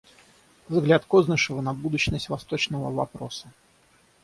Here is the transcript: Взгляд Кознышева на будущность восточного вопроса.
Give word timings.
Взгляд 0.67 1.05
Кознышева 1.05 1.61
на 1.61 1.75
будущность 1.75 2.29
восточного 2.29 2.91
вопроса. 2.91 3.51